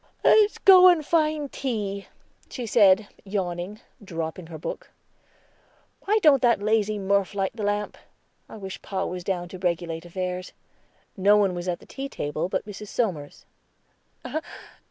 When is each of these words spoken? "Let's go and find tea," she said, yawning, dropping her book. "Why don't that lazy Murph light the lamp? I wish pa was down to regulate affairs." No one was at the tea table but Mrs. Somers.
"Let's 0.23 0.57
go 0.57 0.87
and 0.87 1.05
find 1.05 1.51
tea," 1.51 2.07
she 2.49 2.65
said, 2.65 3.07
yawning, 3.23 3.81
dropping 4.03 4.47
her 4.47 4.57
book. 4.57 4.89
"Why 6.05 6.17
don't 6.23 6.41
that 6.41 6.59
lazy 6.59 6.97
Murph 6.97 7.35
light 7.35 7.51
the 7.55 7.61
lamp? 7.61 7.99
I 8.49 8.57
wish 8.57 8.81
pa 8.81 9.05
was 9.05 9.23
down 9.23 9.47
to 9.49 9.59
regulate 9.59 10.03
affairs." 10.05 10.53
No 11.15 11.37
one 11.37 11.53
was 11.53 11.67
at 11.67 11.79
the 11.81 11.85
tea 11.85 12.09
table 12.09 12.49
but 12.49 12.65
Mrs. 12.65 12.87
Somers. 12.87 13.45